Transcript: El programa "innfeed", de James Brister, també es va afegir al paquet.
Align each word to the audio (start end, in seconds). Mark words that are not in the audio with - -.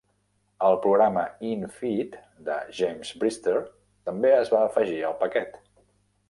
El 0.67 0.77
programa 0.85 1.25
"innfeed", 1.49 2.15
de 2.47 2.55
James 2.79 3.11
Brister, 3.25 3.55
també 4.11 4.33
es 4.39 4.51
va 4.55 4.63
afegir 4.71 4.99
al 5.13 5.17
paquet. 5.23 5.63